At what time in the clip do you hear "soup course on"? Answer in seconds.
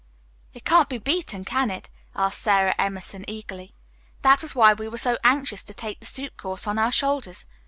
6.07-6.79